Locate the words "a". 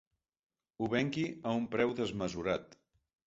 1.51-1.53